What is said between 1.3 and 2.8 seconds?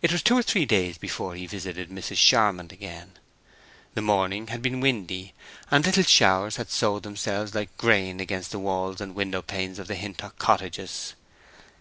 he visited Mrs. Charmond